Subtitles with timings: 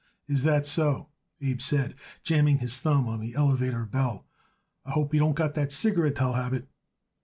[0.27, 1.09] "Is that so?"
[1.41, 1.93] Abe said,
[2.23, 4.25] jamming his thumb on the elevator bell.
[4.83, 6.67] "I hope he don't got the cigarettel habit."